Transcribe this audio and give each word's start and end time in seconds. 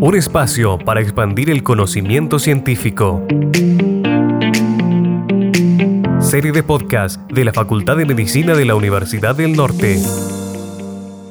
Un 0.00 0.16
espacio 0.16 0.78
para 0.78 1.00
expandir 1.00 1.50
el 1.50 1.62
conocimiento 1.62 2.38
científico. 2.38 3.24
Serie 6.20 6.52
de 6.52 6.62
podcast 6.62 7.20
de 7.30 7.44
la 7.44 7.52
Facultad 7.52 7.96
de 7.96 8.06
Medicina 8.06 8.54
de 8.54 8.64
la 8.64 8.74
Universidad 8.74 9.34
del 9.34 9.56
Norte. 9.56 10.00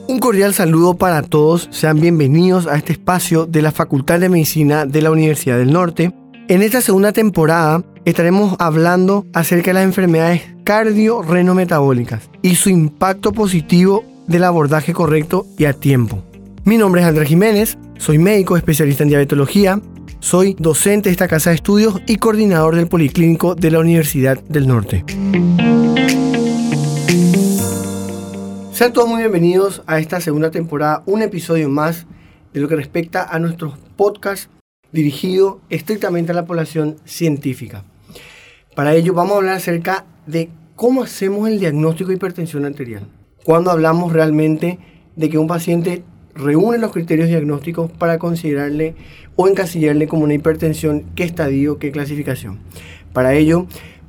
Un 0.07 0.19
cordial 0.19 0.53
saludo 0.53 0.95
para 0.95 1.21
todos, 1.21 1.67
sean 1.71 1.99
bienvenidos 1.99 2.67
a 2.67 2.75
este 2.75 2.93
espacio 2.93 3.45
de 3.45 3.61
la 3.61 3.71
Facultad 3.71 4.19
de 4.19 4.29
Medicina 4.29 4.85
de 4.85 5.01
la 5.01 5.11
Universidad 5.11 5.57
del 5.57 5.71
Norte. 5.71 6.13
En 6.47 6.61
esta 6.61 6.81
segunda 6.81 7.11
temporada 7.11 7.83
estaremos 8.05 8.55
hablando 8.59 9.25
acerca 9.33 9.71
de 9.71 9.75
las 9.75 9.83
enfermedades 9.83 10.41
cardiorrenometabólicas 10.63 12.29
y 12.41 12.55
su 12.55 12.69
impacto 12.69 13.33
positivo 13.33 14.03
del 14.29 14.43
abordaje 14.43 14.93
correcto 14.93 15.45
y 15.57 15.65
a 15.65 15.73
tiempo. 15.73 16.23
Mi 16.63 16.77
nombre 16.77 17.01
es 17.01 17.07
Andrés 17.07 17.27
Jiménez, 17.27 17.77
soy 17.97 18.19
médico 18.19 18.55
especialista 18.55 19.03
en 19.03 19.09
diabetología, 19.09 19.81
soy 20.19 20.55
docente 20.59 21.09
de 21.09 21.13
esta 21.13 21.27
casa 21.27 21.49
de 21.49 21.55
estudios 21.55 21.99
y 22.05 22.17
coordinador 22.17 22.75
del 22.75 22.87
Policlínico 22.87 23.55
de 23.55 23.71
la 23.71 23.79
Universidad 23.79 24.39
del 24.43 24.67
Norte. 24.67 25.03
Sean 28.71 28.93
todos 28.93 29.09
muy 29.09 29.19
bienvenidos 29.19 29.81
a 29.87 29.99
esta 29.99 30.21
segunda 30.21 30.51
temporada, 30.51 31.01
un 31.07 31.23
episodio 31.23 31.67
más 31.67 32.05
de 32.53 32.61
lo 32.61 32.67
que 32.67 32.75
respecta 32.75 33.23
a 33.23 33.39
nuestros 33.39 33.77
podcasts 33.97 34.49
dirigido 34.91 35.59
estrictamente 35.69 36.31
a 36.31 36.35
la 36.35 36.45
población 36.45 36.97
científica. 37.03 37.83
Para 38.75 38.93
ello 38.93 39.13
vamos 39.13 39.33
a 39.33 39.37
hablar 39.37 39.55
acerca 39.55 40.05
de 40.27 40.49
cómo 40.75 41.03
hacemos 41.03 41.49
el 41.49 41.59
diagnóstico 41.59 42.09
de 42.09 42.15
hipertensión 42.15 42.65
arterial. 42.65 43.07
Cuando 43.43 43.71
hablamos 43.71 44.13
realmente 44.13 44.79
de 45.15 45.29
que 45.29 45.37
un 45.37 45.47
paciente 45.47 46.03
reúne 46.35 46.77
los 46.77 46.91
criterios 46.91 47.27
diagnósticos 47.27 47.91
para 47.91 48.17
considerarle 48.17 48.95
o 49.35 49.47
encasillarle 49.47 50.07
como 50.07 50.23
una 50.23 50.33
hipertensión, 50.33 51.03
qué 51.15 51.23
estadio, 51.23 51.79
qué 51.79 51.91
clasificación. 51.91 52.59
Para 53.13 53.33
ello 53.33 53.65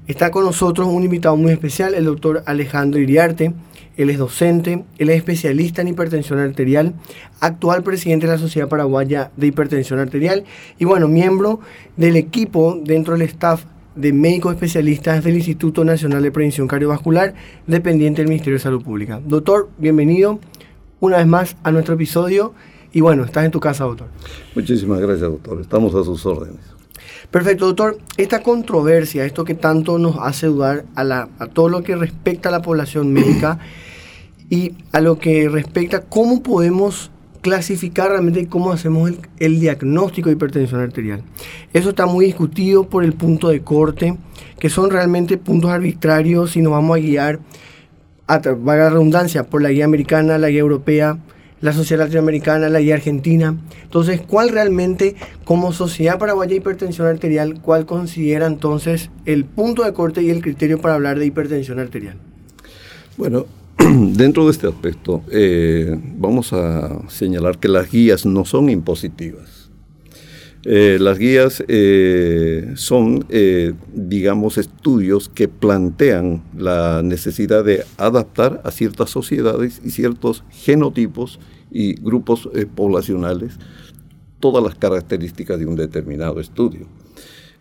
está 0.07 0.31
con 0.31 0.45
nosotros 0.45 0.89
un 0.89 1.05
invitado 1.05 1.37
muy 1.37 1.53
especial, 1.53 1.95
el 1.95 2.05
doctor 2.05 2.43
Alejandro 2.47 3.01
Iriarte. 3.01 3.53
Él 3.97 4.09
es 4.09 4.19
docente, 4.19 4.85
él 4.99 5.11
es 5.11 5.17
especialista 5.17 5.83
en 5.83 5.89
hipertensión 5.89 6.39
arterial, 6.39 6.95
actual 7.41 7.83
presidente 7.83 8.27
de 8.27 8.33
la 8.33 8.39
Sociedad 8.39 8.69
Paraguaya 8.69 9.31
de 9.37 9.49
Hipertensión 9.49 9.99
Arterial 9.99 10.45
y 10.79 10.85
bueno, 10.87 11.07
miembro 11.07 11.61
del 11.97 12.17
equipo 12.17 12.81
dentro 12.83 13.15
del 13.15 13.23
staff 13.23 13.65
de 14.01 14.13
médicos 14.13 14.55
especialistas 14.55 15.23
del 15.23 15.37
Instituto 15.37 15.85
Nacional 15.85 16.23
de 16.23 16.33
Prevención 16.33 16.67
Cardiovascular, 16.67 17.35
dependiente 17.67 18.23
del 18.23 18.29
Ministerio 18.29 18.55
de 18.55 18.63
Salud 18.63 18.83
Pública. 18.83 19.21
Doctor, 19.25 19.69
bienvenido 19.77 20.41
una 21.01 21.19
vez 21.19 21.27
más 21.27 21.57
a 21.63 21.71
nuestro 21.71 21.95
episodio 21.95 22.55
y 22.93 23.03
bueno, 23.03 23.25
estás 23.25 23.45
en 23.45 23.51
tu 23.51 23.61
casa, 23.61 23.85
doctor. 23.85 24.09
Muchísimas 24.55 25.01
gracias, 25.01 25.29
doctor. 25.31 25.61
Estamos 25.61 25.95
a 25.95 26.03
sus 26.03 26.25
órdenes. 26.25 26.61
Perfecto, 27.31 27.67
doctor. 27.67 27.99
Esta 28.17 28.43
controversia, 28.43 29.25
esto 29.25 29.45
que 29.45 29.55
tanto 29.55 29.99
nos 29.99 30.17
hace 30.19 30.47
dudar 30.47 30.87
a, 30.95 31.05
la, 31.05 31.29
a 31.39 31.47
todo 31.47 31.69
lo 31.69 31.83
que 31.83 31.95
respecta 31.95 32.49
a 32.49 32.53
la 32.53 32.63
población 32.63 33.13
médica 33.13 33.59
y 34.49 34.73
a 34.93 35.01
lo 35.01 35.19
que 35.19 35.49
respecta 35.49 36.01
cómo 36.01 36.43
podemos 36.43 37.11
clasificar 37.41 38.11
realmente 38.11 38.47
cómo 38.47 38.73
hacemos 38.73 39.13
el, 39.39 39.61
diagnóstico 39.61 40.29
de 40.29 40.35
hipertensión 40.35 40.81
arterial. 40.81 41.23
Eso 41.73 41.91
está 41.91 42.07
muy 42.07 42.27
discutido 42.27 42.85
por 42.89 43.05
el 43.05 43.13
punto 43.13 43.49
de 43.49 43.63
corte, 43.63 44.17
que 44.59 44.71
son 44.71 44.91
realmente 44.91 45.39
puntos 45.39 45.71
arbitrarios 45.71 46.53
si 46.53 46.63
nos 46.63 46.73
vamos 46.73 46.97
a 46.97 47.01
guiar, 47.01 47.41
a, 48.27 48.39
la 48.39 48.91
redundancia, 48.91 49.45
por 49.45 49.63
la 49.63 49.71
guía 49.71 49.85
americana, 49.85 50.39
la 50.39 50.51
guía 50.51 50.61
europea, 50.61 51.19
la 51.61 51.73
sociedad 51.73 52.05
latinoamericana, 52.05 52.69
la 52.69 52.81
guía 52.81 52.95
argentina. 52.95 53.57
Entonces, 53.83 54.21
¿cuál 54.21 54.51
realmente, 54.51 55.17
como 55.45 55.73
sociedad 55.73 56.19
paraguaya 56.19 56.51
de 56.51 56.57
hipertensión 56.57 57.07
arterial, 57.07 57.61
cuál 57.61 57.87
considera 57.87 58.47
entonces 58.47 59.11
el 59.25 59.45
punto 59.45 59.85
de 59.85 59.93
corte 59.93 60.23
y 60.23 60.31
el 60.31 60.43
criterio 60.43 60.81
para 60.81 60.95
hablar 60.95 61.19
de 61.19 61.27
hipertensión 61.27 61.79
arterial? 61.79 62.17
Bueno, 63.17 63.47
dentro 64.13 64.45
de 64.45 64.53
este 64.53 64.67
aspecto, 64.67 65.23
eh, 65.31 65.99
vamos 66.17 66.53
a 66.53 67.09
señalar 67.09 67.59
que 67.59 67.69
las 67.69 67.91
guías 67.91 68.27
no 68.27 68.45
son 68.45 68.69
impositivas. 68.69 69.71
Eh, 70.65 70.99
las 71.01 71.19
guías 71.19 71.65
eh, 71.69 72.73
son, 72.77 73.27
digamos, 73.95 74.59
estudios 74.59 75.31
que 75.31 75.49
plantean 75.49 76.43
la 76.57 77.01
necesidad 77.03 77.65
de 77.65 77.85
adaptar 77.97 78.61
a 78.65 78.71
ciertas 78.71 79.09
sociedades 79.09 79.81
y 79.83 79.91
ciertos 79.91 80.45
genotipos 80.51 81.41
y 81.71 81.95
grupos 81.95 82.51
poblacionales 82.75 83.59
todas 84.41 84.63
las 84.63 84.75
características 84.75 85.59
de 85.59 85.67
un 85.67 85.77
determinado 85.77 86.41
estudio. 86.41 86.87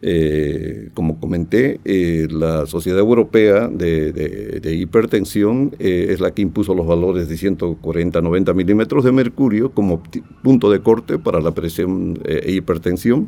Eh, 0.02 0.92
como 0.94 1.20
comenté, 1.20 1.82
eh, 1.84 2.28
la 2.32 2.66
Sociedad 2.68 3.00
Europea 3.00 3.68
de, 3.68 4.62
Hipertensión 4.80 5.76
eh, 5.78 6.08
es 6.10 6.22
la 6.22 6.32
que 6.32 6.42
impuso 6.42 6.74
los 6.74 6.88
valores 6.88 7.28
de 7.28 7.36
140-90 7.36 8.54
milímetros 8.54 9.04
de 9.04 9.12
mercurio 9.12 9.72
como 9.72 10.02
punto 10.42 10.72
de 10.72 10.80
corte 10.80 11.20
para 11.20 11.42
la 11.42 11.52
presión 11.52 12.18
e 12.26 12.52
hipertensión. 12.54 13.28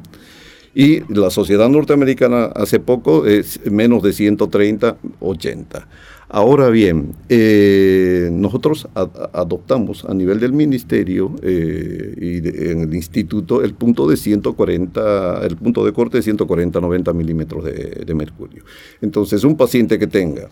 Y 0.74 1.02
la 1.14 1.30
Sociedad 1.30 1.68
Norteamericana 1.68 2.46
hace 2.46 2.80
poco 2.80 3.26
es 3.26 3.60
menos 3.70 4.02
de 4.04 4.12
130-80. 4.12 5.88
Ahora 6.34 6.70
bien, 6.70 7.14
eh, 7.28 8.30
nosotros 8.32 8.88
adoptamos 8.94 10.06
a 10.06 10.14
nivel 10.14 10.40
del 10.40 10.54
ministerio 10.54 11.36
eh, 11.44 12.16
y 12.18 12.72
en 12.72 12.84
el 12.84 12.96
instituto 12.96 13.62
el 13.62 13.74
punto 13.74 14.08
de 14.08 14.16
140, 14.16 15.46
el 15.46 15.58
punto 15.58 15.84
de 15.84 15.92
corte 15.92 16.22
de 16.22 16.24
140-90 16.24 17.14
milímetros 17.14 17.66
de, 17.66 18.16
mercurio. 18.16 18.64
Entonces, 19.02 19.44
un 19.44 19.58
paciente 19.58 20.00
que 20.00 20.08
tenga 20.08 20.48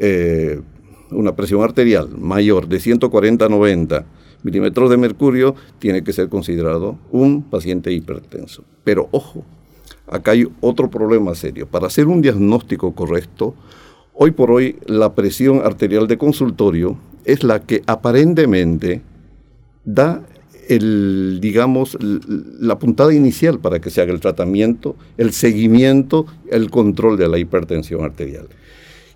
eh, 0.00 0.60
una 1.12 1.36
presión 1.36 1.62
arterial 1.62 2.08
mayor 2.18 2.66
de 2.66 2.78
140-90 2.78 4.04
milímetros 4.42 4.90
de 4.90 4.96
mercurio 4.96 5.54
tiene 5.78 6.02
que 6.02 6.12
ser 6.12 6.28
considerado 6.28 6.98
un 7.12 7.44
paciente 7.44 7.92
hipertenso. 7.92 8.64
Pero 8.82 9.08
ojo, 9.12 9.44
acá 10.08 10.32
hay 10.32 10.48
otro 10.60 10.90
problema 10.90 11.32
serio. 11.36 11.68
Para 11.68 11.86
hacer 11.86 12.08
un 12.08 12.20
diagnóstico 12.20 12.92
correcto, 12.92 13.54
Hoy 14.16 14.30
por 14.30 14.52
hoy 14.52 14.76
la 14.86 15.14
presión 15.14 15.62
arterial 15.64 16.06
de 16.06 16.18
consultorio 16.18 16.96
es 17.24 17.42
la 17.42 17.62
que 17.62 17.82
aparentemente 17.86 19.02
da 19.84 20.22
el, 20.68 21.40
digamos, 21.42 21.98
la 22.00 22.78
puntada 22.78 23.12
inicial 23.12 23.58
para 23.58 23.80
que 23.80 23.90
se 23.90 24.00
haga 24.00 24.12
el 24.12 24.20
tratamiento, 24.20 24.94
el 25.18 25.32
seguimiento, 25.32 26.26
el 26.48 26.70
control 26.70 27.18
de 27.18 27.28
la 27.28 27.38
hipertensión 27.38 28.04
arterial. 28.04 28.46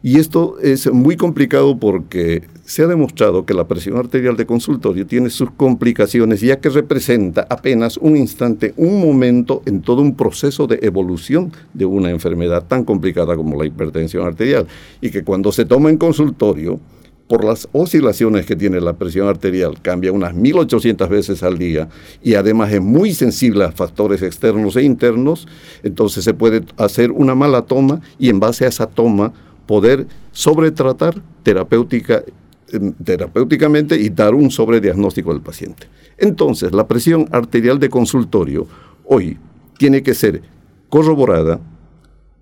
Y 0.00 0.18
esto 0.18 0.58
es 0.62 0.92
muy 0.92 1.16
complicado 1.16 1.76
porque 1.76 2.44
se 2.64 2.84
ha 2.84 2.86
demostrado 2.86 3.44
que 3.44 3.52
la 3.52 3.66
presión 3.66 3.96
arterial 3.96 4.36
de 4.36 4.46
consultorio 4.46 5.06
tiene 5.06 5.28
sus 5.28 5.50
complicaciones, 5.50 6.40
ya 6.40 6.60
que 6.60 6.68
representa 6.68 7.46
apenas 7.50 7.96
un 7.96 8.16
instante, 8.16 8.74
un 8.76 9.00
momento 9.00 9.62
en 9.66 9.82
todo 9.82 10.02
un 10.02 10.14
proceso 10.14 10.68
de 10.68 10.78
evolución 10.82 11.50
de 11.74 11.84
una 11.84 12.10
enfermedad 12.10 12.64
tan 12.68 12.84
complicada 12.84 13.34
como 13.34 13.60
la 13.60 13.66
hipertensión 13.66 14.24
arterial. 14.24 14.68
Y 15.00 15.10
que 15.10 15.24
cuando 15.24 15.50
se 15.50 15.64
toma 15.64 15.90
en 15.90 15.96
consultorio, 15.96 16.78
por 17.26 17.44
las 17.44 17.68
oscilaciones 17.72 18.46
que 18.46 18.56
tiene 18.56 18.80
la 18.80 18.94
presión 18.94 19.28
arterial, 19.28 19.82
cambia 19.82 20.12
unas 20.12 20.34
1800 20.34 21.08
veces 21.08 21.42
al 21.42 21.58
día 21.58 21.88
y 22.22 22.34
además 22.34 22.72
es 22.72 22.80
muy 22.80 23.12
sensible 23.12 23.64
a 23.64 23.72
factores 23.72 24.22
externos 24.22 24.76
e 24.76 24.82
internos, 24.82 25.46
entonces 25.82 26.24
se 26.24 26.32
puede 26.32 26.62
hacer 26.78 27.10
una 27.10 27.34
mala 27.34 27.62
toma 27.62 28.00
y 28.18 28.30
en 28.30 28.40
base 28.40 28.64
a 28.64 28.68
esa 28.68 28.86
toma 28.86 29.34
poder 29.68 30.06
sobretratar 30.32 31.22
terapéutica, 31.42 32.24
em, 32.72 32.94
terapéuticamente 33.04 34.00
y 34.00 34.08
dar 34.08 34.34
un 34.34 34.50
sobrediagnóstico 34.50 35.30
del 35.30 35.42
paciente. 35.42 35.86
Entonces, 36.16 36.72
la 36.72 36.88
presión 36.88 37.28
arterial 37.30 37.78
de 37.78 37.90
consultorio 37.90 38.66
hoy 39.04 39.36
tiene 39.76 40.02
que 40.02 40.14
ser 40.14 40.40
corroborada 40.88 41.60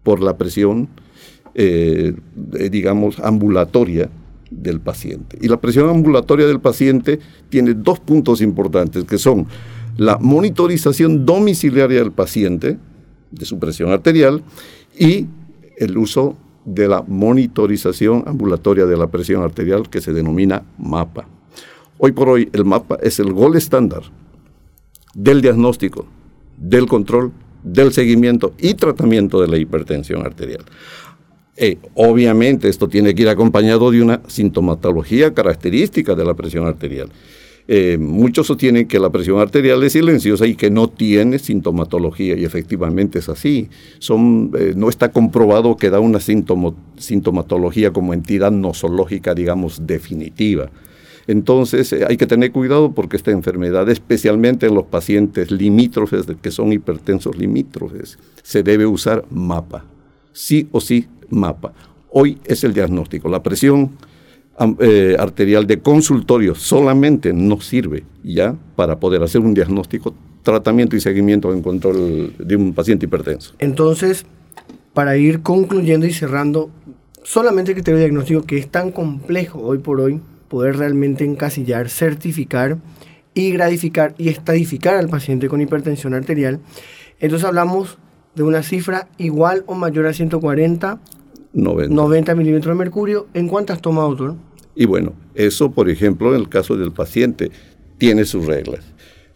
por 0.04 0.22
la 0.22 0.38
presión, 0.38 0.88
eh, 1.54 2.14
digamos, 2.70 3.18
ambulatoria 3.18 4.08
del 4.48 4.78
paciente. 4.78 5.36
Y 5.40 5.48
la 5.48 5.60
presión 5.60 5.90
ambulatoria 5.90 6.46
del 6.46 6.60
paciente 6.60 7.18
tiene 7.48 7.74
dos 7.74 7.98
puntos 7.98 8.40
importantes, 8.40 9.02
que 9.02 9.18
son 9.18 9.48
la 9.96 10.16
monitorización 10.18 11.26
domiciliaria 11.26 11.98
del 11.98 12.12
paciente, 12.12 12.78
de 13.32 13.44
su 13.44 13.58
presión 13.58 13.90
arterial, 13.90 14.44
y 14.96 15.26
el 15.76 15.98
uso 15.98 16.36
de 16.66 16.88
la 16.88 17.02
monitorización 17.06 18.24
ambulatoria 18.26 18.84
de 18.84 18.96
la 18.96 19.06
presión 19.06 19.42
arterial 19.42 19.88
que 19.88 20.02
se 20.02 20.12
denomina 20.12 20.64
MAPA. 20.78 21.26
Hoy 21.98 22.12
por 22.12 22.28
hoy 22.28 22.50
el 22.52 22.64
MAPA 22.66 22.96
es 23.02 23.18
el 23.20 23.32
gol 23.32 23.56
estándar 23.56 24.02
del 25.14 25.40
diagnóstico, 25.40 26.06
del 26.58 26.86
control, 26.86 27.32
del 27.62 27.92
seguimiento 27.92 28.52
y 28.58 28.74
tratamiento 28.74 29.40
de 29.40 29.48
la 29.48 29.56
hipertensión 29.56 30.26
arterial. 30.26 30.64
Eh, 31.56 31.78
obviamente 31.94 32.68
esto 32.68 32.88
tiene 32.88 33.14
que 33.14 33.22
ir 33.22 33.28
acompañado 33.28 33.90
de 33.90 34.02
una 34.02 34.20
sintomatología 34.26 35.32
característica 35.32 36.14
de 36.14 36.24
la 36.24 36.34
presión 36.34 36.66
arterial. 36.66 37.08
Eh, 37.68 37.98
muchos 37.98 38.46
sostienen 38.46 38.86
que 38.86 39.00
la 39.00 39.10
presión 39.10 39.40
arterial 39.40 39.82
es 39.82 39.92
silenciosa 39.92 40.46
y 40.46 40.54
que 40.54 40.70
no 40.70 40.88
tiene 40.88 41.38
sintomatología, 41.38 42.36
y 42.36 42.44
efectivamente 42.44 43.18
es 43.18 43.28
así. 43.28 43.68
Son, 43.98 44.52
eh, 44.56 44.74
no 44.76 44.88
está 44.88 45.10
comprobado 45.10 45.76
que 45.76 45.90
da 45.90 45.98
una 45.98 46.20
sintomatología 46.20 47.92
como 47.92 48.14
entidad 48.14 48.52
nosológica, 48.52 49.34
digamos, 49.34 49.86
definitiva. 49.86 50.70
Entonces 51.26 51.92
eh, 51.92 52.04
hay 52.08 52.16
que 52.16 52.26
tener 52.26 52.52
cuidado 52.52 52.92
porque 52.92 53.16
esta 53.16 53.32
enfermedad, 53.32 53.88
especialmente 53.88 54.66
en 54.66 54.74
los 54.74 54.84
pacientes 54.84 55.50
limítrofes, 55.50 56.26
que 56.40 56.50
son 56.52 56.72
hipertensos 56.72 57.36
limítrofes, 57.36 58.18
se 58.42 58.62
debe 58.62 58.86
usar 58.86 59.24
mapa. 59.30 59.84
Sí 60.32 60.68
o 60.70 60.80
sí, 60.80 61.06
mapa. 61.30 61.72
Hoy 62.10 62.38
es 62.44 62.62
el 62.62 62.72
diagnóstico. 62.72 63.28
La 63.28 63.42
presión 63.42 63.90
eh, 64.80 65.16
arterial 65.18 65.66
de 65.66 65.80
consultorio 65.80 66.54
solamente 66.54 67.32
no 67.34 67.60
sirve 67.60 68.04
ya 68.22 68.54
para 68.74 68.98
poder 68.98 69.22
hacer 69.22 69.42
un 69.42 69.52
diagnóstico, 69.52 70.14
tratamiento 70.42 70.96
y 70.96 71.00
seguimiento 71.00 71.52
en 71.52 71.62
control 71.62 72.32
de 72.38 72.56
un 72.56 72.72
paciente 72.72 73.04
hipertenso. 73.04 73.54
Entonces, 73.58 74.24
para 74.94 75.16
ir 75.18 75.42
concluyendo 75.42 76.06
y 76.06 76.12
cerrando, 76.12 76.70
solamente 77.22 77.72
el 77.72 77.76
criterio 77.76 78.00
diagnóstico 78.00 78.42
que 78.42 78.56
es 78.56 78.68
tan 78.68 78.92
complejo 78.92 79.60
hoy 79.60 79.78
por 79.78 80.00
hoy, 80.00 80.20
poder 80.48 80.78
realmente 80.78 81.24
encasillar, 81.24 81.90
certificar 81.90 82.78
y 83.34 83.50
gradificar 83.50 84.14
y 84.16 84.30
estadificar 84.30 84.94
al 84.94 85.08
paciente 85.08 85.48
con 85.48 85.60
hipertensión 85.60 86.14
arterial, 86.14 86.60
entonces 87.20 87.46
hablamos 87.46 87.98
de 88.34 88.42
una 88.42 88.62
cifra 88.62 89.08
igual 89.18 89.64
o 89.66 89.74
mayor 89.74 90.06
a 90.06 90.14
140 90.14 90.98
90. 91.56 92.34
milímetros 92.34 92.76
de 92.76 92.78
mercurio. 92.78 93.26
¿En 93.34 93.48
cuántas 93.48 93.80
toma, 93.80 94.02
doctor? 94.02 94.34
Y 94.76 94.84
bueno, 94.84 95.14
eso, 95.34 95.72
por 95.72 95.88
ejemplo, 95.88 96.34
en 96.34 96.40
el 96.42 96.48
caso 96.50 96.76
del 96.76 96.92
paciente, 96.92 97.50
tiene 97.96 98.26
sus 98.26 98.44
reglas. 98.44 98.84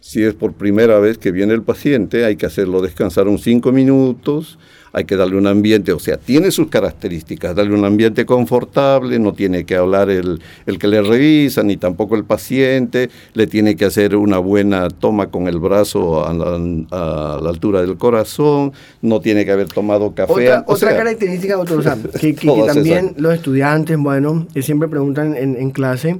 Si 0.01 0.23
es 0.23 0.33
por 0.33 0.53
primera 0.53 0.99
vez 0.99 1.19
que 1.19 1.31
viene 1.31 1.53
el 1.53 1.61
paciente, 1.61 2.25
hay 2.25 2.35
que 2.35 2.47
hacerlo 2.47 2.81
descansar 2.81 3.27
un 3.27 3.37
cinco 3.37 3.71
minutos, 3.71 4.57
hay 4.93 5.05
que 5.05 5.15
darle 5.15 5.37
un 5.37 5.45
ambiente, 5.45 5.93
o 5.93 5.99
sea, 5.99 6.17
tiene 6.17 6.49
sus 6.49 6.69
características, 6.69 7.55
darle 7.55 7.75
un 7.75 7.85
ambiente 7.85 8.25
confortable, 8.25 9.19
no 9.19 9.33
tiene 9.33 9.63
que 9.63 9.75
hablar 9.75 10.09
el, 10.09 10.41
el, 10.65 10.79
que 10.79 10.87
le 10.87 11.03
revisa, 11.03 11.61
ni 11.61 11.77
tampoco 11.77 12.15
el 12.15 12.23
paciente, 12.23 13.11
le 13.35 13.45
tiene 13.45 13.75
que 13.75 13.85
hacer 13.85 14.15
una 14.15 14.39
buena 14.39 14.89
toma 14.89 15.27
con 15.27 15.47
el 15.47 15.59
brazo 15.59 16.27
a 16.27 16.33
la, 16.33 17.49
altura 17.49 17.81
del 17.81 17.97
corazón, 17.97 18.73
no 19.03 19.21
tiene 19.21 19.45
que 19.45 19.51
haber 19.51 19.67
tomado 19.67 20.15
café. 20.15 20.33
Otra, 20.33 20.63
otra 20.65 20.97
característica, 20.97 21.55
doctor, 21.55 21.83
que, 22.19 22.33
también 22.65 23.13
los 23.17 23.35
estudiantes, 23.35 23.97
bueno, 23.99 24.47
siempre 24.61 24.87
preguntan 24.87 25.35
en, 25.37 25.55
en 25.57 25.69
clase, 25.69 26.19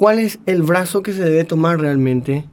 ¿cuál 0.00 0.18
es 0.18 0.38
el 0.46 0.62
brazo 0.62 1.02
que 1.02 1.12
se 1.12 1.22
debe 1.22 1.44
tomar 1.44 1.78
realmente? 1.78 2.44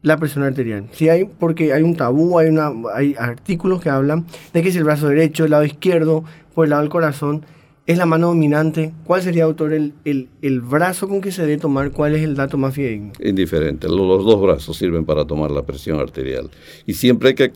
la 0.00 0.18
presión 0.18 0.44
arterial. 0.44 0.86
Si 0.92 1.08
hay, 1.08 1.24
porque 1.24 1.72
hay 1.72 1.82
un 1.82 1.96
tabú, 1.96 2.38
hay, 2.38 3.14
artículos 3.18 3.80
que 3.80 3.88
hablan 3.88 4.26
de 4.52 4.62
que 4.62 4.70
si 4.70 4.76
el 4.76 4.84
brazo 4.84 5.08
derecho, 5.08 5.46
el 5.46 5.52
lado 5.52 5.64
izquierdo, 5.64 6.24
por 6.54 6.66
el 6.66 6.70
lado 6.70 6.82
del 6.82 6.90
corazón, 6.90 7.46
es 7.86 7.96
la 7.96 8.04
mano 8.04 8.26
dominante. 8.26 8.92
¿Cuál 9.04 9.22
sería, 9.22 9.44
autor, 9.44 9.72
el, 9.72 9.94
el, 10.04 10.60
brazo 10.60 11.08
con 11.08 11.22
que 11.22 11.32
se 11.32 11.40
debe 11.46 11.56
tomar? 11.56 11.90
¿Cuál 11.90 12.16
es 12.16 12.22
el 12.22 12.34
dato 12.34 12.58
más 12.58 12.74
fidedigno? 12.74 13.12
Indiferente. 13.18 13.88
Los, 13.88 14.26
dos 14.26 14.42
brazos 14.42 14.76
sirven 14.76 15.06
para 15.06 15.24
tomar 15.24 15.50
la 15.50 15.62
presión 15.62 15.98
arterial. 16.00 16.50
Y 16.84 16.92
siempre 16.92 17.30
hay 17.30 17.34
que 17.34 17.50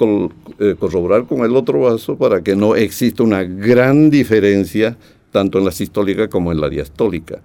eh, 0.58 0.74
corroborar 0.78 1.26
con 1.26 1.40
el 1.40 1.54
otro 1.54 1.82
brazo 1.82 2.16
para 2.16 2.40
que 2.42 2.56
no 2.56 2.76
exista 2.76 3.22
una 3.24 3.42
gran 3.42 4.08
diferencia 4.08 4.96
tanto 5.32 5.58
en 5.58 5.66
la 5.66 5.72
sistólica 5.72 6.28
como 6.28 6.50
en 6.50 6.62
la 6.62 6.70
diastólica. 6.70 7.42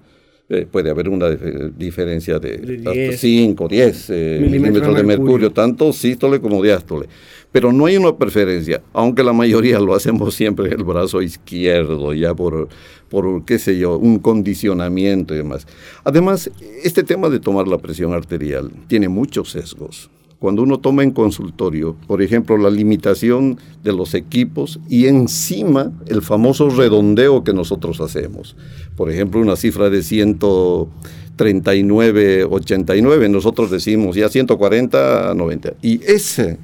Eh, 0.49 0.67
puede 0.69 0.89
haber 0.89 1.07
una 1.07 1.29
diferencia 1.29 2.37
de, 2.37 3.15
5, 3.17 3.67
10 3.67 4.09
eh, 4.09 4.39
milímetros, 4.41 4.93
de 4.93 5.03
mercurio, 5.03 5.51
tanto 5.51 5.93
sístole 5.93 6.41
como 6.41 6.61
diástole. 6.61 7.07
Pero 7.51 7.71
no 7.71 7.85
hay 7.85 7.95
una 7.95 8.15
preferencia, 8.17 8.81
aunque 8.91 9.23
la 9.23 9.31
mayoría 9.31 9.79
lo 9.79 9.95
hacemos 9.95 10.35
siempre 10.35 10.67
en 10.67 10.73
el 10.73 10.83
brazo 10.83 11.21
izquierdo, 11.21 12.13
ya 12.13 12.33
por, 12.33 12.67
por, 13.09 13.45
qué 13.45 13.57
sé 13.57 13.77
yo, 13.77 13.97
un 13.97 14.19
condicionamiento 14.19 15.33
y 15.33 15.37
demás. 15.37 15.65
Además, 16.03 16.51
este 16.83 17.03
tema 17.03 17.29
de 17.29 17.39
tomar 17.39 17.67
la 17.67 17.77
presión 17.77 18.11
arterial 18.11 18.69
tiene 18.87 19.07
muchos 19.07 19.51
sesgos 19.51 20.09
cuando 20.43 20.61
uno 20.61 20.77
toma 20.77 21.01
en 21.03 21.11
consultorio, 21.11 21.95
por 22.05 22.21
ejemplo, 22.21 22.57
la 22.57 22.69
limitación 22.69 23.57
de 23.81 23.93
los 23.93 24.13
equipos 24.13 24.77
y 24.89 25.05
encima 25.05 25.93
el 26.07 26.21
famoso 26.21 26.69
redondeo 26.69 27.45
que 27.45 27.53
nosotros 27.53 28.01
hacemos. 28.01 28.57
Por 28.97 29.09
ejemplo, 29.09 29.39
una 29.39 29.55
cifra 29.55 29.89
de 29.89 30.03
139, 30.03 32.43
89, 32.43 33.29
nosotros 33.29 33.71
decimos 33.71 34.17
ya 34.17 34.27
140, 34.27 35.33
90. 35.33 35.75
Y 35.81 36.03
ese, 36.03 36.57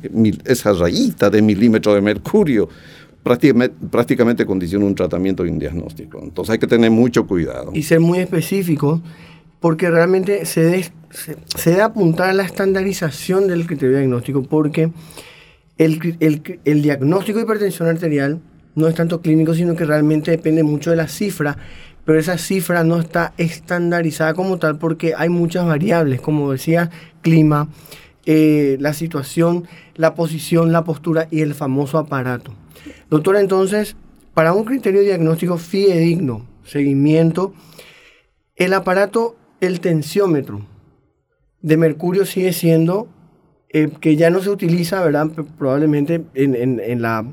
esa 0.43 0.73
rayita 0.73 1.29
de 1.29 1.41
milímetro 1.41 1.93
de 1.93 2.01
mercurio 2.01 2.67
prácticamente, 3.23 3.77
prácticamente 3.89 4.45
condiciona 4.45 4.83
un 4.83 4.95
tratamiento 4.95 5.45
y 5.45 5.49
un 5.51 5.59
diagnóstico. 5.59 6.19
Entonces 6.21 6.51
hay 6.51 6.59
que 6.59 6.67
tener 6.67 6.91
mucho 6.91 7.25
cuidado. 7.25 7.71
Y 7.73 7.83
ser 7.83 8.01
muy 8.01 8.19
específico 8.19 9.01
porque 9.59 9.89
realmente 9.89 10.45
se 10.45 10.61
debe, 10.61 10.85
se, 11.09 11.81
apuntar 11.81 12.29
a 12.29 12.33
la 12.33 12.43
estandarización 12.43 13.47
del 13.47 13.67
criterio 13.67 13.97
diagnóstico, 13.97 14.43
porque 14.43 14.91
el, 15.77 16.17
el, 16.65 16.81
diagnóstico 16.81 17.39
de 17.39 17.43
hipertensión 17.43 17.87
arterial 17.87 18.39
no 18.75 18.87
es 18.87 18.95
tanto 18.95 19.21
clínico, 19.21 19.53
sino 19.53 19.75
que 19.75 19.85
realmente 19.85 20.31
depende 20.31 20.63
mucho 20.63 20.91
de 20.91 20.97
la 20.97 21.07
cifra, 21.07 21.57
pero 22.05 22.19
esa 22.19 22.37
cifra 22.37 22.83
no 22.83 22.99
está 22.99 23.33
estandarizada 23.37 24.33
como 24.33 24.57
tal 24.57 24.77
porque 24.77 25.13
hay 25.15 25.29
muchas 25.29 25.65
variables, 25.65 26.21
como 26.21 26.51
decía, 26.51 26.89
clima, 27.21 27.69
eh, 28.25 28.77
la 28.79 28.93
situación, 28.93 29.67
la 29.95 30.15
posición, 30.15 30.71
la 30.71 30.83
postura 30.83 31.27
y 31.31 31.41
el 31.41 31.53
famoso 31.53 31.97
aparato. 31.97 32.53
Doctora, 33.09 33.41
entonces, 33.41 33.95
para 34.33 34.53
un 34.53 34.63
criterio 34.63 35.01
diagnóstico 35.01 35.57
fidedigno, 35.57 36.45
seguimiento, 36.63 37.53
el 38.55 38.73
aparato 38.73 39.35
el 39.61 39.79
tensiómetro 39.79 40.65
de 41.61 41.77
mercurio 41.77 42.25
sigue 42.25 42.53
siendo 42.53 43.07
eh, 43.71 43.89
que 44.01 44.15
ya 44.15 44.29
no 44.29 44.41
se 44.41 44.49
utiliza, 44.49 45.03
¿verdad? 45.03 45.27
Probablemente 45.57 46.23
en, 46.33 47.01
la, 47.01 47.25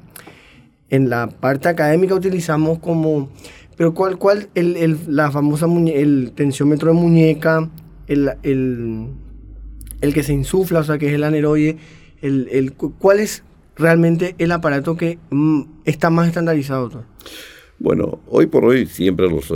en 0.90 1.08
la 1.08 1.28
parte 1.28 1.69
académica 1.69 2.14
utilizamos 2.14 2.78
como... 2.78 3.31
Pero 3.76 3.94
¿cuál, 3.94 4.19
cuál 4.19 4.49
el, 4.55 4.99
la 5.06 5.31
famosa 5.31 5.67
el 5.67 6.32
tensiómetro 6.34 6.88
de 6.88 6.99
muñeca, 6.99 7.69
el, 8.06 8.32
el, 8.43 10.15
que 10.15 10.22
se 10.22 10.32
insufla, 10.32 10.81
o 10.81 10.84
sea, 10.84 10.96
que 10.96 11.08
es 11.08 11.12
el 11.12 11.24
aneroide, 11.24 11.77
el, 12.22 12.72
¿cuál 12.74 13.20
es 13.20 13.44
realmente 13.77 14.34
el 14.39 14.53
aparato 14.53 14.96
que 14.96 15.19
mm, 15.31 15.62
está 15.84 16.08
más 16.08 16.29
estandarizado, 16.29 16.89
doctor? 16.89 17.05
Bueno, 17.78 18.20
hoy 18.28 18.46
por 18.46 18.64
hoy 18.64 18.86
siempre 18.86 19.28
los 19.28 19.50
eh, 19.50 19.54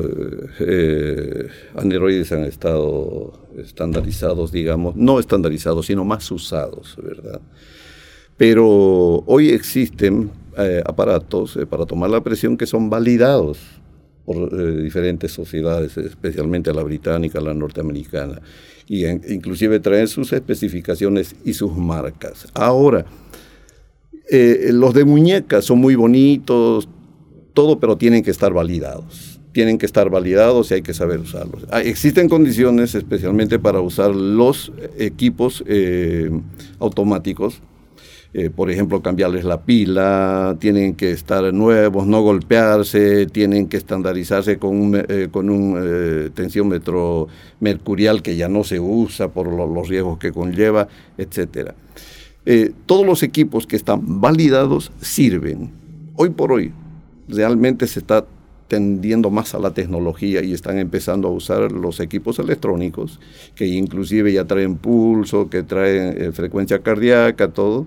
eh, 0.60 1.48
aneroides 1.74 2.30
han 2.32 2.44
estado 2.44 3.32
estandarizados, 3.56 4.52
digamos, 4.52 4.94
no 4.94 5.18
estandarizados, 5.18 5.86
sino 5.86 6.04
más 6.04 6.30
usados, 6.30 6.98
¿verdad? 7.02 7.40
Pero 8.36 8.68
hoy 9.26 9.50
existen 9.50 10.30
eh, 10.58 10.82
aparatos 10.84 11.58
para 11.70 11.86
tomar 11.86 12.10
la 12.10 12.22
presión 12.22 12.58
que 12.58 12.66
son 12.66 12.90
validados 12.90 13.58
por 14.26 14.82
diferentes 14.82 15.32
sociedades, 15.32 15.96
especialmente 15.96 16.74
la 16.74 16.82
británica, 16.82 17.40
la 17.40 17.54
norteamericana, 17.54 18.40
y 18.86 19.06
inclusive 19.06 19.80
traen 19.80 20.08
sus 20.08 20.32
especificaciones 20.32 21.34
y 21.44 21.54
sus 21.54 21.74
marcas. 21.74 22.46
Ahora, 22.54 23.06
los 24.30 24.94
de 24.94 25.04
muñecas 25.04 25.64
son 25.64 25.78
muy 25.78 25.96
bonitos, 25.96 26.88
todo, 27.60 27.78
pero 27.78 27.98
tienen 27.98 28.22
que 28.22 28.30
estar 28.30 28.54
validados. 28.54 29.38
Tienen 29.52 29.76
que 29.76 29.84
estar 29.84 30.08
validados 30.08 30.70
y 30.70 30.74
hay 30.74 30.82
que 30.82 30.94
saber 30.94 31.20
usarlos. 31.20 31.66
Ah, 31.70 31.82
existen 31.82 32.26
condiciones 32.26 32.94
especialmente 32.94 33.58
para 33.58 33.82
usar 33.82 34.14
los 34.14 34.72
equipos 34.98 35.62
eh, 35.66 36.30
automáticos. 36.78 37.60
Eh, 38.32 38.48
por 38.48 38.70
ejemplo, 38.70 39.02
cambiarles 39.02 39.44
la 39.44 39.60
pila, 39.60 40.56
tienen 40.58 40.94
que 40.94 41.10
estar 41.10 41.52
nuevos, 41.52 42.06
no 42.06 42.22
golpearse, 42.22 43.26
tienen 43.26 43.66
que 43.66 43.76
estandarizarse 43.76 44.56
con 44.56 44.80
un, 44.80 45.04
eh, 45.06 45.28
con 45.30 45.50
un 45.50 46.30
tensiómetro 46.32 47.28
mercurial 47.58 48.22
que 48.22 48.36
ya 48.36 48.48
no 48.48 48.64
se 48.64 48.80
usa 48.80 49.28
por 49.28 49.52
los 49.52 49.86
riesgos 49.86 50.18
que 50.18 50.32
conlleva, 50.32 50.88
etc. 51.18 51.72
todos 52.86 53.04
los 53.04 53.22
equipos 53.22 53.66
que 53.66 53.76
están 53.76 54.22
validados 54.22 54.92
sirven. 55.02 55.72
Hoy 56.16 56.30
por 56.30 56.52
hoy, 56.52 56.72
realmente 57.30 57.86
se 57.86 58.00
está 58.00 58.24
tendiendo 58.68 59.30
más 59.30 59.54
a 59.54 59.58
la 59.58 59.72
tecnología 59.72 60.42
y 60.44 60.52
están 60.52 60.78
empezando 60.78 61.26
a 61.26 61.32
usar 61.32 61.72
los 61.72 61.98
equipos 61.98 62.38
electrónicos, 62.38 63.18
que 63.56 63.66
inclusive 63.66 64.32
ya 64.32 64.44
traen 64.44 64.76
pulso, 64.76 65.50
que 65.50 65.64
traen 65.64 66.14
eh, 66.16 66.32
frecuencia 66.32 66.78
cardíaca, 66.78 67.48
todo. 67.48 67.86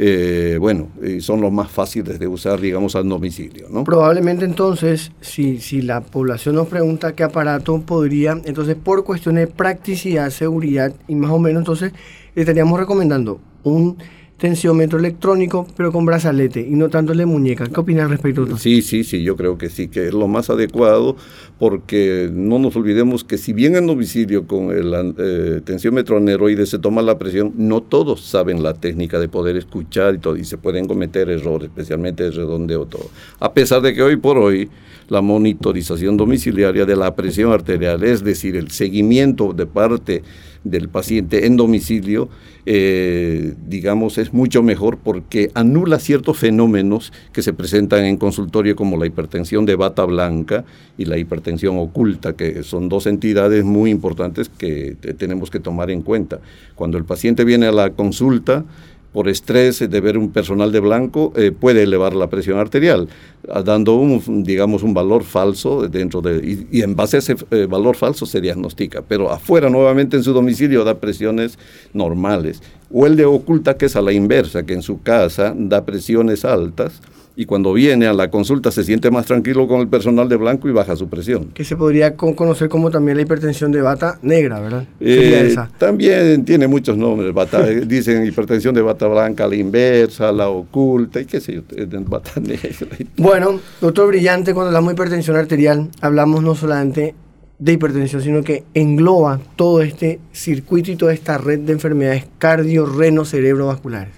eh, 0.00 0.58
bueno, 0.60 0.90
son 1.20 1.40
los 1.40 1.50
más 1.50 1.72
fáciles 1.72 2.20
de 2.20 2.28
usar, 2.28 2.60
digamos, 2.60 2.94
al 2.94 3.08
domicilio. 3.08 3.66
¿no? 3.68 3.82
Probablemente 3.82 4.44
entonces, 4.44 5.10
si, 5.20 5.58
si 5.58 5.82
la 5.82 6.02
población 6.02 6.54
nos 6.54 6.68
pregunta 6.68 7.14
qué 7.16 7.24
aparato 7.24 7.80
podría, 7.80 8.40
entonces 8.44 8.76
por 8.76 9.02
cuestiones 9.02 9.48
de 9.48 9.52
practicidad, 9.52 10.30
seguridad 10.30 10.92
y 11.08 11.16
más 11.16 11.32
o 11.32 11.40
menos, 11.40 11.62
entonces 11.62 11.92
estaríamos 12.36 12.78
recomendando 12.78 13.40
un 13.64 13.96
tensiómetro 14.38 14.98
electrónico, 14.98 15.66
pero 15.76 15.92
con 15.92 16.06
brazalete 16.06 16.60
y 16.60 16.74
no 16.76 16.88
tanto 16.88 17.12
de 17.12 17.26
muñeca. 17.26 17.66
¿Qué 17.66 17.80
opinas 17.80 18.04
al 18.04 18.10
respecto? 18.10 18.56
Sí, 18.56 18.82
sí, 18.82 19.02
sí, 19.04 19.22
yo 19.22 19.36
creo 19.36 19.58
que 19.58 19.68
sí, 19.68 19.88
que 19.88 20.06
es 20.06 20.14
lo 20.14 20.28
más 20.28 20.48
adecuado, 20.48 21.16
porque 21.58 22.30
no 22.32 22.58
nos 22.58 22.76
olvidemos 22.76 23.24
que 23.24 23.36
si 23.36 23.52
bien 23.52 23.74
en 23.74 23.86
domicilio 23.86 24.46
con 24.46 24.70
el 24.70 25.14
eh, 25.18 25.60
tensiómetro 25.64 26.16
aneroide 26.16 26.66
se 26.66 26.78
toma 26.78 27.02
la 27.02 27.18
presión, 27.18 27.52
no 27.56 27.82
todos 27.82 28.24
saben 28.24 28.62
la 28.62 28.74
técnica 28.74 29.18
de 29.18 29.28
poder 29.28 29.56
escuchar 29.56 30.14
y 30.14 30.18
todo, 30.18 30.36
y 30.36 30.44
se 30.44 30.56
pueden 30.56 30.86
cometer 30.86 31.28
errores, 31.28 31.68
especialmente 31.68 32.24
el 32.24 32.34
redondeo 32.34 32.86
todo. 32.86 33.10
A 33.40 33.52
pesar 33.52 33.82
de 33.82 33.92
que 33.92 34.02
hoy 34.02 34.16
por 34.16 34.38
hoy 34.38 34.70
la 35.08 35.20
monitorización 35.20 36.16
domiciliaria 36.16 36.84
de 36.84 36.94
la 36.94 37.14
presión 37.16 37.52
arterial, 37.52 38.04
es 38.04 38.22
decir, 38.22 38.56
el 38.56 38.70
seguimiento 38.70 39.52
de 39.52 39.66
parte 39.66 40.22
del 40.64 40.88
paciente 40.88 41.46
en 41.46 41.56
domicilio, 41.56 42.28
eh, 42.66 43.54
digamos, 43.66 44.18
es 44.18 44.32
mucho 44.32 44.62
mejor 44.62 44.98
porque 44.98 45.50
anula 45.54 45.98
ciertos 45.98 46.38
fenómenos 46.38 47.12
que 47.32 47.42
se 47.42 47.52
presentan 47.52 48.04
en 48.04 48.16
consultorio 48.16 48.76
como 48.76 48.96
la 48.96 49.06
hipertensión 49.06 49.64
de 49.64 49.76
bata 49.76 50.04
blanca 50.04 50.64
y 50.98 51.06
la 51.06 51.16
hipertensión 51.16 51.78
oculta, 51.78 52.34
que 52.34 52.62
son 52.62 52.88
dos 52.88 53.06
entidades 53.06 53.64
muy 53.64 53.90
importantes 53.90 54.48
que 54.48 54.96
tenemos 55.16 55.50
que 55.50 55.60
tomar 55.60 55.90
en 55.90 56.02
cuenta. 56.02 56.40
Cuando 56.74 56.98
el 56.98 57.04
paciente 57.04 57.44
viene 57.44 57.66
a 57.66 57.72
la 57.72 57.90
consulta, 57.90 58.64
por 59.12 59.28
estrés 59.28 59.78
de 59.78 60.00
ver 60.00 60.18
un 60.18 60.30
personal 60.30 60.70
de 60.70 60.80
blanco 60.80 61.32
eh, 61.36 61.52
puede 61.52 61.82
elevar 61.82 62.14
la 62.14 62.28
presión 62.28 62.58
arterial, 62.58 63.08
ah, 63.48 63.62
dando 63.62 63.96
un, 63.96 64.44
digamos, 64.44 64.82
un 64.82 64.94
valor 64.94 65.24
falso 65.24 65.88
dentro 65.88 66.20
de, 66.20 66.66
y, 66.70 66.82
en 66.82 66.94
base 66.94 67.16
a 67.16 67.18
ese 67.20 67.36
eh, 67.50 67.66
valor 67.66 67.96
falso 67.96 68.26
se 68.26 68.40
diagnostica, 68.40 69.02
pero 69.02 69.30
afuera 69.30 69.70
nuevamente 69.70 70.16
en 70.16 70.22
su 70.22 70.32
domicilio 70.32 70.84
da 70.84 71.00
presiones 71.00 71.58
normales. 71.92 72.62
O 72.90 73.06
el 73.06 73.16
de 73.16 73.24
oculta 73.24 73.76
que 73.76 73.86
es 73.86 73.96
a 73.96 74.02
la 74.02 74.12
inversa, 74.12 74.64
que 74.64 74.74
en 74.74 74.82
su 74.82 75.02
casa 75.02 75.54
da 75.56 75.84
presiones 75.84 76.44
altas, 76.44 77.00
y 77.38 77.46
cuando 77.46 77.72
viene 77.72 78.08
a 78.08 78.12
la 78.12 78.32
consulta 78.32 78.72
se 78.72 78.82
siente 78.82 79.12
más 79.12 79.24
tranquilo 79.26 79.68
con 79.68 79.80
el 79.80 79.86
personal 79.86 80.28
de 80.28 80.34
blanco 80.34 80.68
y 80.68 80.72
baja 80.72 80.96
su 80.96 81.08
presión. 81.08 81.52
Que 81.54 81.62
se 81.62 81.76
podría 81.76 82.16
conocer 82.16 82.68
como 82.68 82.90
también 82.90 83.16
la 83.16 83.22
hipertensión 83.22 83.70
de 83.70 83.80
bata 83.80 84.18
negra, 84.22 84.58
¿verdad? 84.58 84.88
Eh, 84.98 85.54
también 85.78 86.44
tiene 86.44 86.66
muchos 86.66 86.96
nombres, 86.96 87.32
bata, 87.32 87.64
dicen 87.86 88.26
hipertensión 88.26 88.74
de 88.74 88.82
bata 88.82 89.06
blanca, 89.06 89.46
la 89.46 89.54
inversa, 89.54 90.32
la 90.32 90.48
oculta 90.48 91.20
y 91.20 91.26
qué 91.26 91.40
sé 91.40 91.54
yo, 91.54 91.62
bata 92.06 92.32
negra. 92.40 92.70
Bueno, 93.16 93.60
doctor 93.80 94.08
Brillante, 94.08 94.52
cuando 94.52 94.70
hablamos 94.70 94.88
de 94.88 94.94
hipertensión 94.94 95.36
arterial, 95.36 95.90
hablamos 96.00 96.42
no 96.42 96.56
solamente 96.56 97.14
de 97.60 97.72
hipertensión, 97.72 98.20
sino 98.20 98.42
que 98.42 98.64
engloba 98.74 99.38
todo 99.54 99.82
este 99.82 100.18
circuito 100.32 100.90
y 100.90 100.96
toda 100.96 101.12
esta 101.12 101.38
red 101.38 101.60
de 101.60 101.72
enfermedades 101.72 102.26
cardio, 102.38 102.84
reno, 102.84 103.24
cerebrovasculares. 103.24 104.14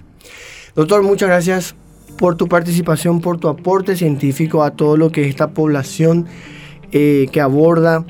Doctor, 0.75 1.03
muchas 1.03 1.29
gracias 1.29 1.75
por 2.21 2.37
tu 2.37 2.49
participación, 2.49 3.23
por 3.23 3.39
tu 3.39 3.49
aporte 3.49 3.97
científico 3.97 4.63
a 4.63 4.73
todo 4.73 4.99
lo 4.99 5.11
que 5.11 5.23
es 5.23 5.29
esta 5.29 5.53
población 5.53 6.27
eh, 6.93 7.29
que 7.33 7.41
aborda, 7.41 8.05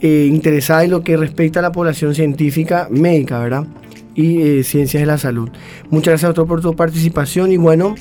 eh, 0.00 0.28
interesada 0.30 0.84
en 0.84 0.92
lo 0.92 1.02
que 1.02 1.16
respecta 1.16 1.58
a 1.58 1.62
la 1.62 1.72
población 1.72 2.14
científica 2.14 2.86
médica, 2.88 3.40
¿verdad? 3.40 3.66
Y 4.14 4.42
eh, 4.42 4.62
ciencias 4.62 5.00
de 5.00 5.06
la 5.08 5.18
salud. 5.18 5.50
Muchas 5.90 6.12
gracias, 6.12 6.28
doctor, 6.28 6.46
por 6.46 6.60
tu 6.60 6.76
participación 6.76 7.50
y 7.50 7.56
bueno, 7.56 7.96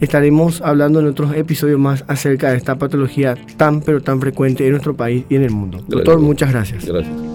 estaremos 0.00 0.60
hablando 0.60 1.00
en 1.00 1.08
otros 1.08 1.34
episodios 1.34 1.80
más 1.80 2.04
acerca 2.06 2.52
de 2.52 2.58
esta 2.58 2.78
patología 2.78 3.36
tan 3.56 3.80
pero 3.80 4.00
tan 4.00 4.20
frecuente 4.20 4.64
en 4.64 4.70
nuestro 4.70 4.94
país 4.94 5.24
y 5.28 5.34
en 5.34 5.42
el 5.42 5.50
mundo. 5.50 5.82
Doctor, 5.88 6.20
muchas 6.20 6.52
gracias. 6.52 6.86
Gracias. 6.86 7.29